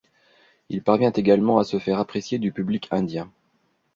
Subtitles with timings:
[0.69, 3.31] Il parvient également à se faire apprécier du public indien.